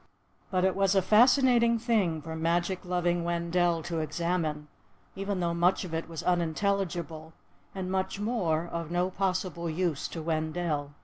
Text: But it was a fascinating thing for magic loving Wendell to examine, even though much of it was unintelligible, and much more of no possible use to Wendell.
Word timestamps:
But 0.49 0.65
it 0.65 0.75
was 0.75 0.95
a 0.95 1.01
fascinating 1.03 1.77
thing 1.77 2.23
for 2.23 2.35
magic 2.35 2.83
loving 2.85 3.23
Wendell 3.23 3.83
to 3.83 3.99
examine, 3.99 4.67
even 5.15 5.39
though 5.41 5.53
much 5.53 5.83
of 5.83 5.93
it 5.93 6.09
was 6.09 6.23
unintelligible, 6.23 7.33
and 7.75 7.91
much 7.91 8.19
more 8.19 8.65
of 8.65 8.89
no 8.89 9.11
possible 9.11 9.69
use 9.69 10.07
to 10.07 10.23
Wendell. 10.23 10.95